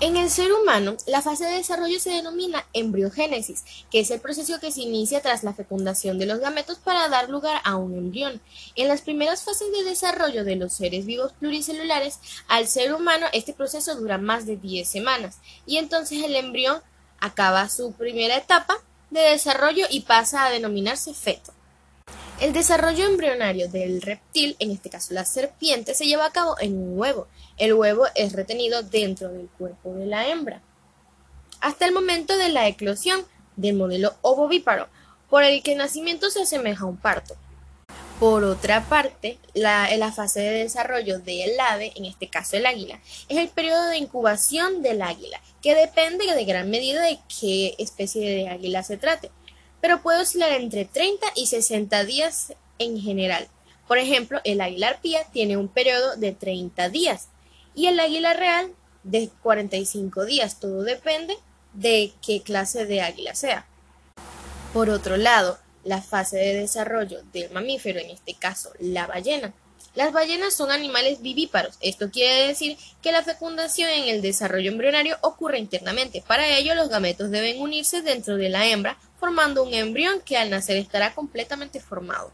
En 0.00 0.16
el 0.16 0.28
ser 0.28 0.52
humano, 0.52 0.96
la 1.06 1.22
fase 1.22 1.44
de 1.44 1.54
desarrollo 1.54 2.00
se 2.00 2.10
denomina 2.10 2.66
embriogénesis, 2.72 3.62
que 3.92 4.00
es 4.00 4.10
el 4.10 4.20
proceso 4.20 4.58
que 4.58 4.72
se 4.72 4.82
inicia 4.82 5.22
tras 5.22 5.44
la 5.44 5.54
fecundación 5.54 6.18
de 6.18 6.26
los 6.26 6.40
gametos 6.40 6.78
para 6.78 7.08
dar 7.08 7.30
lugar 7.30 7.60
a 7.64 7.76
un 7.76 7.96
embrión. 7.96 8.40
En 8.74 8.88
las 8.88 9.02
primeras 9.02 9.44
fases 9.44 9.70
de 9.70 9.84
desarrollo 9.84 10.44
de 10.44 10.56
los 10.56 10.72
seres 10.72 11.06
vivos 11.06 11.32
pluricelulares, 11.34 12.18
al 12.48 12.66
ser 12.66 12.92
humano 12.92 13.26
este 13.32 13.52
proceso 13.52 13.94
dura 13.94 14.18
más 14.18 14.46
de 14.46 14.56
10 14.56 14.86
semanas 14.86 15.38
y 15.64 15.76
entonces 15.76 16.24
el 16.24 16.34
embrión 16.34 16.82
acaba 17.20 17.68
su 17.68 17.92
primera 17.92 18.36
etapa 18.36 18.76
de 19.10 19.20
desarrollo 19.20 19.86
y 19.88 20.00
pasa 20.00 20.44
a 20.44 20.50
denominarse 20.50 21.14
feto. 21.14 21.53
El 22.40 22.52
desarrollo 22.52 23.06
embrionario 23.06 23.68
del 23.68 24.02
reptil, 24.02 24.56
en 24.58 24.72
este 24.72 24.90
caso 24.90 25.14
la 25.14 25.24
serpiente, 25.24 25.94
se 25.94 26.06
lleva 26.06 26.26
a 26.26 26.32
cabo 26.32 26.56
en 26.58 26.76
un 26.76 26.98
huevo. 26.98 27.28
El 27.58 27.74
huevo 27.74 28.06
es 28.16 28.32
retenido 28.32 28.82
dentro 28.82 29.28
del 29.28 29.48
cuerpo 29.48 29.94
de 29.94 30.06
la 30.06 30.28
hembra 30.28 30.60
hasta 31.64 31.86
el 31.86 31.92
momento 31.92 32.36
de 32.36 32.50
la 32.50 32.68
eclosión 32.68 33.24
del 33.56 33.76
modelo 33.76 34.14
ovovíparo, 34.20 34.86
por 35.30 35.44
el 35.44 35.62
que 35.62 35.72
el 35.72 35.78
nacimiento 35.78 36.28
se 36.28 36.42
asemeja 36.42 36.84
a 36.84 36.88
un 36.88 36.98
parto. 36.98 37.36
Por 38.20 38.44
otra 38.44 38.84
parte, 38.84 39.38
la, 39.54 39.88
la, 39.96 40.12
fase 40.12 40.40
de 40.40 40.50
desarrollo 40.50 41.20
del 41.20 41.58
ave, 41.58 41.92
en 41.96 42.04
este 42.04 42.28
caso 42.28 42.58
el 42.58 42.66
águila, 42.66 43.00
es 43.30 43.38
el 43.38 43.48
periodo 43.48 43.86
de 43.86 43.96
incubación 43.96 44.82
del 44.82 45.00
águila, 45.00 45.40
que 45.62 45.74
depende 45.74 46.26
de 46.26 46.44
gran 46.44 46.68
medida 46.68 47.02
de 47.02 47.18
qué 47.40 47.74
especie 47.78 48.28
de 48.28 48.48
águila 48.48 48.82
se 48.82 48.98
trate 48.98 49.30
pero 49.84 50.00
puede 50.00 50.22
oscilar 50.22 50.50
entre 50.52 50.86
30 50.86 51.26
y 51.36 51.44
60 51.44 52.04
días 52.04 52.54
en 52.78 52.98
general. 52.98 53.48
Por 53.86 53.98
ejemplo, 53.98 54.40
el 54.44 54.62
águila 54.62 54.88
arpía 54.88 55.24
tiene 55.30 55.58
un 55.58 55.68
periodo 55.68 56.16
de 56.16 56.32
30 56.32 56.88
días 56.88 57.28
y 57.74 57.88
el 57.88 58.00
águila 58.00 58.32
real 58.32 58.72
de 59.02 59.28
45 59.42 60.24
días. 60.24 60.58
Todo 60.58 60.84
depende 60.84 61.36
de 61.74 62.14
qué 62.26 62.40
clase 62.40 62.86
de 62.86 63.02
águila 63.02 63.34
sea. 63.34 63.66
Por 64.72 64.88
otro 64.88 65.18
lado, 65.18 65.58
la 65.84 66.00
fase 66.00 66.38
de 66.38 66.54
desarrollo 66.54 67.22
del 67.34 67.50
mamífero, 67.50 68.00
en 68.00 68.08
este 68.08 68.32
caso 68.32 68.72
la 68.78 69.06
ballena, 69.06 69.52
las 69.94 70.12
ballenas 70.12 70.54
son 70.54 70.70
animales 70.70 71.22
vivíparos. 71.22 71.76
Esto 71.80 72.10
quiere 72.10 72.48
decir 72.48 72.76
que 73.02 73.12
la 73.12 73.22
fecundación 73.22 73.90
en 73.90 74.08
el 74.08 74.22
desarrollo 74.22 74.70
embrionario 74.70 75.16
ocurre 75.20 75.58
internamente. 75.58 76.22
Para 76.26 76.48
ello, 76.48 76.74
los 76.74 76.88
gametos 76.88 77.30
deben 77.30 77.60
unirse 77.60 78.02
dentro 78.02 78.36
de 78.36 78.48
la 78.48 78.66
hembra, 78.66 78.98
formando 79.20 79.62
un 79.62 79.72
embrión 79.72 80.20
que 80.20 80.36
al 80.36 80.50
nacer 80.50 80.76
estará 80.76 81.14
completamente 81.14 81.80
formado. 81.80 82.32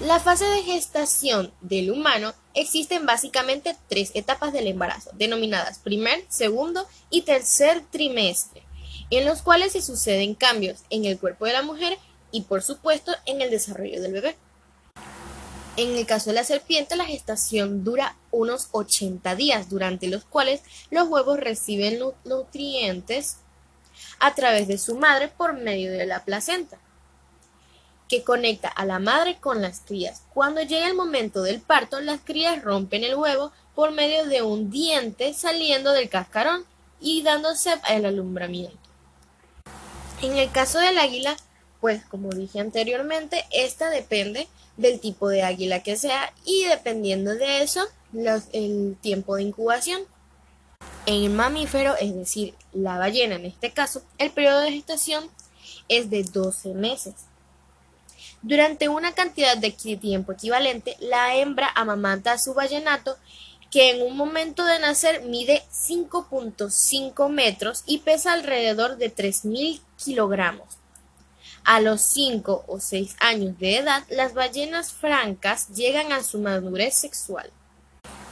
La 0.00 0.20
fase 0.20 0.44
de 0.44 0.62
gestación 0.62 1.52
del 1.62 1.90
humano 1.90 2.34
existen 2.52 3.06
básicamente 3.06 3.76
tres 3.88 4.10
etapas 4.14 4.52
del 4.52 4.66
embarazo, 4.66 5.10
denominadas 5.14 5.78
primer, 5.78 6.22
segundo 6.28 6.86
y 7.08 7.22
tercer 7.22 7.82
trimestre, 7.90 8.62
en 9.08 9.24
los 9.24 9.40
cuales 9.40 9.72
se 9.72 9.80
suceden 9.80 10.34
cambios 10.34 10.80
en 10.90 11.06
el 11.06 11.18
cuerpo 11.18 11.46
de 11.46 11.54
la 11.54 11.62
mujer 11.62 11.96
y 12.30 12.42
por 12.42 12.62
supuesto 12.62 13.12
en 13.24 13.40
el 13.40 13.50
desarrollo 13.50 14.02
del 14.02 14.12
bebé. 14.12 14.36
En 15.76 15.94
el 15.94 16.06
caso 16.06 16.30
de 16.30 16.36
la 16.36 16.44
serpiente, 16.44 16.96
la 16.96 17.04
gestación 17.04 17.84
dura 17.84 18.16
unos 18.30 18.68
80 18.72 19.34
días, 19.36 19.68
durante 19.68 20.08
los 20.08 20.24
cuales 20.24 20.62
los 20.90 21.06
huevos 21.06 21.38
reciben 21.38 22.00
nutrientes 22.24 23.36
a 24.18 24.34
través 24.34 24.68
de 24.68 24.78
su 24.78 24.96
madre 24.96 25.28
por 25.28 25.52
medio 25.52 25.92
de 25.92 26.06
la 26.06 26.24
placenta, 26.24 26.78
que 28.08 28.24
conecta 28.24 28.68
a 28.68 28.86
la 28.86 28.98
madre 28.98 29.36
con 29.38 29.60
las 29.60 29.80
crías. 29.80 30.22
Cuando 30.32 30.62
llega 30.62 30.86
el 30.86 30.94
momento 30.94 31.42
del 31.42 31.60
parto, 31.60 32.00
las 32.00 32.20
crías 32.24 32.62
rompen 32.62 33.04
el 33.04 33.14
huevo 33.14 33.52
por 33.74 33.90
medio 33.90 34.24
de 34.24 34.40
un 34.40 34.70
diente 34.70 35.34
saliendo 35.34 35.92
del 35.92 36.08
cascarón 36.08 36.64
y 37.00 37.22
dándose 37.22 37.74
el 37.90 38.06
alumbramiento. 38.06 38.78
En 40.22 40.38
el 40.38 40.50
caso 40.50 40.78
del 40.78 40.98
águila, 40.98 41.36
pues 41.86 42.04
como 42.06 42.30
dije 42.30 42.58
anteriormente, 42.58 43.44
esta 43.52 43.90
depende 43.90 44.48
del 44.76 44.98
tipo 44.98 45.28
de 45.28 45.44
águila 45.44 45.84
que 45.84 45.94
sea 45.94 46.32
y 46.44 46.64
dependiendo 46.64 47.36
de 47.36 47.62
eso 47.62 47.80
el 48.52 48.96
tiempo 49.00 49.36
de 49.36 49.44
incubación. 49.44 50.02
En 51.06 51.22
el 51.22 51.30
mamífero, 51.30 51.94
es 52.00 52.12
decir, 52.12 52.54
la 52.72 52.98
ballena 52.98 53.36
en 53.36 53.44
este 53.44 53.70
caso, 53.70 54.02
el 54.18 54.32
periodo 54.32 54.62
de 54.62 54.72
gestación 54.72 55.30
es 55.88 56.10
de 56.10 56.24
12 56.24 56.74
meses. 56.74 57.14
Durante 58.42 58.88
una 58.88 59.12
cantidad 59.12 59.56
de 59.56 59.70
tiempo 59.70 60.32
equivalente, 60.32 60.96
la 60.98 61.36
hembra 61.36 61.70
amamanta 61.72 62.32
a 62.32 62.38
su 62.38 62.52
ballenato 62.52 63.16
que 63.70 63.90
en 63.90 64.02
un 64.02 64.16
momento 64.16 64.66
de 64.66 64.80
nacer 64.80 65.22
mide 65.22 65.62
5.5 65.70 67.28
metros 67.28 67.84
y 67.86 67.98
pesa 67.98 68.32
alrededor 68.32 68.96
de 68.96 69.14
3.000 69.14 69.80
kilogramos. 69.96 70.66
A 71.68 71.80
los 71.80 72.00
5 72.00 72.66
o 72.68 72.78
6 72.78 73.16
años 73.18 73.58
de 73.58 73.78
edad, 73.78 74.04
las 74.08 74.34
ballenas 74.34 74.92
francas 74.92 75.66
llegan 75.74 76.12
a 76.12 76.22
su 76.22 76.38
madurez 76.38 76.94
sexual. 76.94 77.50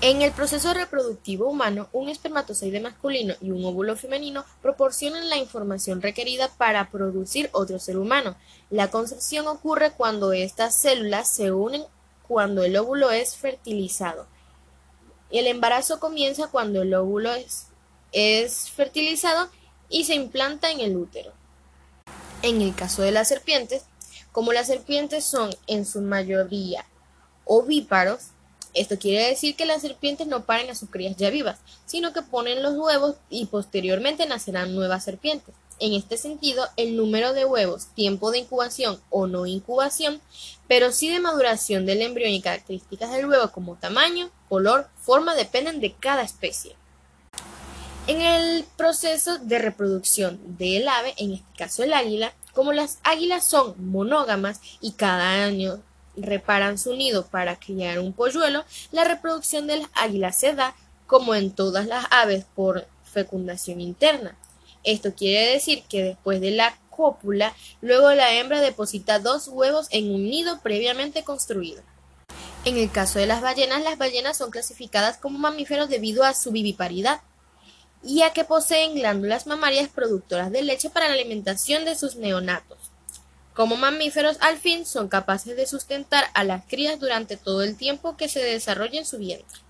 En 0.00 0.20
el 0.22 0.32
proceso 0.32 0.74
reproductivo 0.74 1.48
humano, 1.48 1.88
un 1.92 2.08
espermatozoide 2.08 2.80
masculino 2.80 3.34
y 3.40 3.52
un 3.52 3.64
óvulo 3.64 3.94
femenino 3.94 4.44
proporcionan 4.62 5.28
la 5.28 5.36
información 5.36 6.02
requerida 6.02 6.50
para 6.58 6.90
producir 6.90 7.50
otro 7.52 7.78
ser 7.78 7.98
humano. 7.98 8.34
La 8.68 8.90
concepción 8.90 9.46
ocurre 9.46 9.92
cuando 9.92 10.32
estas 10.32 10.74
células 10.74 11.28
se 11.28 11.52
unen 11.52 11.84
cuando 12.26 12.64
el 12.64 12.76
óvulo 12.76 13.12
es 13.12 13.36
fertilizado. 13.36 14.26
El 15.30 15.46
embarazo 15.46 16.00
comienza 16.00 16.48
cuando 16.48 16.82
el 16.82 16.92
óvulo 16.94 17.32
es, 17.32 17.68
es 18.10 18.72
fertilizado 18.72 19.48
y 19.88 20.02
se 20.02 20.16
implanta 20.16 20.72
en 20.72 20.80
el 20.80 20.96
útero. 20.96 21.32
En 22.42 22.62
el 22.62 22.74
caso 22.74 23.02
de 23.02 23.10
las 23.10 23.28
serpientes, 23.28 23.82
como 24.32 24.54
las 24.54 24.66
serpientes 24.66 25.24
son 25.24 25.50
en 25.66 25.84
su 25.84 26.00
mayoría 26.00 26.86
ovíparos, 27.44 28.28
esto 28.72 28.98
quiere 28.98 29.26
decir 29.26 29.56
que 29.56 29.66
las 29.66 29.82
serpientes 29.82 30.26
no 30.26 30.46
paren 30.46 30.70
a 30.70 30.74
sus 30.74 30.88
crías 30.88 31.16
ya 31.16 31.28
vivas, 31.28 31.58
sino 31.84 32.14
que 32.14 32.22
ponen 32.22 32.62
los 32.62 32.78
huevos 32.78 33.16
y 33.28 33.44
posteriormente 33.46 34.26
nacerán 34.26 34.74
nuevas 34.74 35.04
serpientes. 35.04 35.54
En 35.80 35.92
este 35.92 36.16
sentido, 36.16 36.64
el 36.76 36.96
número 36.96 37.34
de 37.34 37.44
huevos, 37.44 37.88
tiempo 37.94 38.30
de 38.30 38.38
incubación 38.38 39.00
o 39.10 39.26
no 39.26 39.44
incubación, 39.44 40.22
pero 40.66 40.92
sí 40.92 41.10
de 41.10 41.20
maduración 41.20 41.84
del 41.84 42.00
embrión 42.00 42.30
y 42.30 42.40
características 42.40 43.12
del 43.12 43.26
huevo 43.26 43.50
como 43.50 43.76
tamaño, 43.76 44.30
color, 44.48 44.88
forma 45.02 45.34
dependen 45.34 45.80
de 45.80 45.92
cada 45.92 46.22
especie. 46.22 46.74
En 48.06 48.22
el 48.22 48.64
proceso 48.76 49.38
de 49.38 49.58
reproducción 49.58 50.40
del 50.58 50.88
ave, 50.88 51.14
en 51.18 51.34
este 51.34 51.46
caso 51.56 51.82
el 51.82 51.92
águila, 51.92 52.32
como 52.52 52.72
las 52.72 52.98
águilas 53.04 53.44
son 53.44 53.74
monógamas 53.90 54.60
y 54.80 54.92
cada 54.92 55.44
año 55.44 55.80
reparan 56.16 56.78
su 56.78 56.94
nido 56.96 57.26
para 57.26 57.60
criar 57.60 57.98
un 58.00 58.12
polluelo, 58.12 58.64
la 58.90 59.04
reproducción 59.04 59.66
de 59.66 59.78
las 59.78 59.90
águilas 59.94 60.38
se 60.38 60.54
da, 60.54 60.74
como 61.06 61.34
en 61.34 61.52
todas 61.52 61.86
las 61.86 62.06
aves, 62.10 62.44
por 62.54 62.86
fecundación 63.04 63.80
interna. 63.80 64.36
Esto 64.82 65.14
quiere 65.14 65.52
decir 65.52 65.82
que 65.88 66.02
después 66.02 66.40
de 66.40 66.52
la 66.52 66.76
cópula, 66.88 67.54
luego 67.80 68.12
la 68.12 68.34
hembra 68.34 68.60
deposita 68.60 69.18
dos 69.18 69.48
huevos 69.48 69.86
en 69.90 70.12
un 70.12 70.24
nido 70.24 70.60
previamente 70.60 71.22
construido. 71.22 71.82
En 72.64 72.76
el 72.76 72.90
caso 72.90 73.18
de 73.18 73.26
las 73.26 73.40
ballenas, 73.40 73.82
las 73.82 73.98
ballenas 73.98 74.36
son 74.36 74.50
clasificadas 74.50 75.16
como 75.16 75.38
mamíferos 75.38 75.88
debido 75.88 76.24
a 76.24 76.34
su 76.34 76.50
viviparidad 76.50 77.20
y 78.02 78.22
a 78.22 78.32
que 78.32 78.44
poseen 78.44 78.94
glándulas 78.94 79.46
mamarias 79.46 79.88
productoras 79.88 80.50
de 80.50 80.62
leche 80.62 80.90
para 80.90 81.08
la 81.08 81.14
alimentación 81.14 81.84
de 81.84 81.96
sus 81.96 82.16
neonatos. 82.16 82.78
Como 83.54 83.76
mamíferos, 83.76 84.38
al 84.40 84.58
fin, 84.58 84.86
son 84.86 85.08
capaces 85.08 85.56
de 85.56 85.66
sustentar 85.66 86.24
a 86.34 86.44
las 86.44 86.64
crías 86.64 86.98
durante 86.98 87.36
todo 87.36 87.62
el 87.62 87.76
tiempo 87.76 88.16
que 88.16 88.28
se 88.28 88.40
desarrolla 88.40 88.98
en 88.98 89.06
su 89.06 89.18
vientre. 89.18 89.60